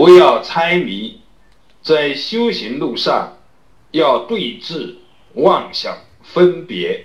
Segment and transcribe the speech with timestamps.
[0.00, 1.20] 不要猜谜，
[1.82, 3.36] 在修行路上
[3.90, 4.96] 要对治
[5.34, 7.04] 妄想分别，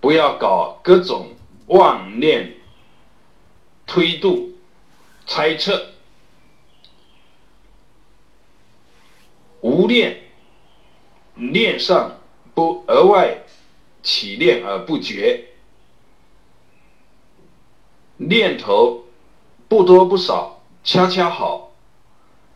[0.00, 1.36] 不要搞各种
[1.66, 2.56] 妄念
[3.86, 4.50] 推度、
[5.28, 5.92] 猜测。
[9.60, 10.20] 无念，
[11.36, 12.18] 念上
[12.52, 13.44] 不额外
[14.02, 15.50] 起念而不绝，
[18.16, 19.04] 念头
[19.68, 21.63] 不多不少，恰恰好，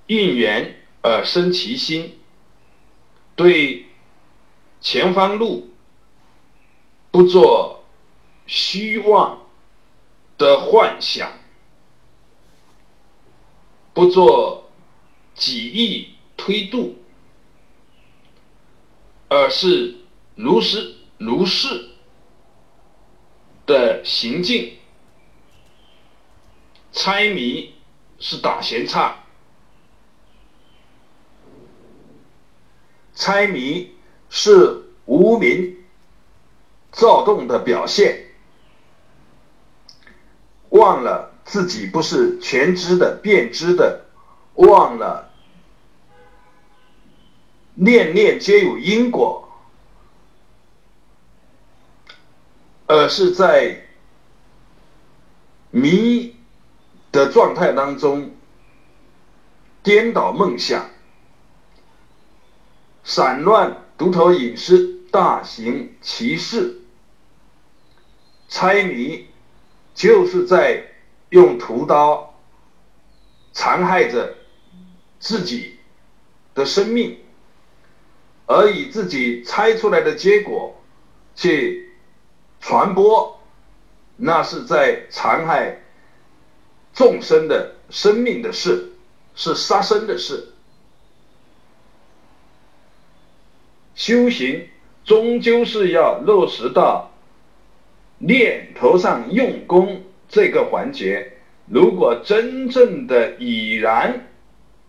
[0.08, 2.18] 应缘而生其心，
[3.36, 3.86] 对
[4.80, 5.70] 前方路
[7.10, 7.84] 不做
[8.46, 9.46] 虚妄
[10.36, 11.32] 的幻想，
[13.94, 14.70] 不做
[15.34, 16.14] 己意。
[16.40, 16.96] 推度，
[19.28, 19.96] 而是
[20.36, 21.90] 如实如是
[23.66, 24.78] 的行径。
[26.92, 27.74] 猜谜
[28.20, 29.24] 是打闲岔，
[33.18, 33.92] 猜谜
[34.30, 35.76] 是无名
[36.92, 38.26] 躁动的表现，
[40.68, 44.06] 忘了自己不是全知的、遍知的，
[44.54, 45.32] 忘了。
[47.74, 49.48] 念念皆有因果，
[52.86, 53.84] 而是在
[55.72, 56.36] 迷
[57.10, 58.30] 的状态当中
[59.82, 60.88] 颠倒梦想、
[63.18, 66.82] 散乱、独头隐士、大行其事、
[68.46, 69.26] 猜谜，
[69.92, 70.84] 就是在
[71.30, 72.38] 用屠刀
[73.52, 74.36] 残害着
[75.18, 75.80] 自己
[76.54, 77.18] 的生命。
[78.46, 80.80] 而以自己猜出来的结果
[81.34, 81.90] 去
[82.60, 83.40] 传播，
[84.14, 85.82] 那是在残害
[86.94, 88.92] 众生的生命的事，
[89.34, 90.52] 是杀生的事。
[93.98, 94.66] 修行
[95.04, 97.10] 终究是要落实到
[98.16, 101.32] 念头上用功这个环节。
[101.66, 104.26] 如果真正的已然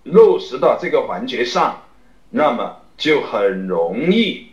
[0.03, 1.83] 落实到这个环节上，
[2.29, 2.77] 那么。
[2.99, 4.49] 就很容易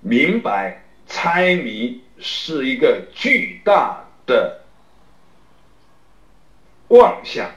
[0.00, 4.62] 明白，猜谜是一个巨大的
[6.88, 7.50] 妄想，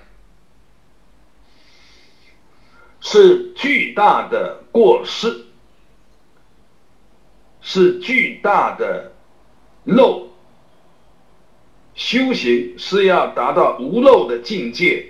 [3.00, 5.46] 是巨大的过失，
[7.70, 9.12] 是巨大的
[9.84, 10.30] 漏。
[11.96, 15.08] 修行是要达到无漏的境界，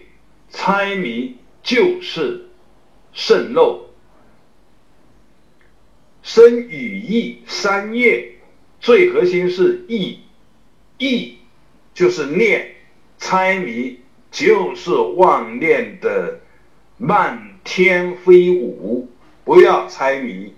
[0.49, 2.47] 猜谜就是
[3.13, 3.91] 渗漏。
[6.23, 8.39] 生与意三业，
[8.79, 10.21] 最核心是意，
[10.97, 11.37] 意
[11.93, 12.73] 就是念，
[13.19, 13.99] 猜谜
[14.31, 16.39] 就是妄念的
[16.97, 19.07] 漫天飞舞，
[19.45, 20.56] 不要猜谜。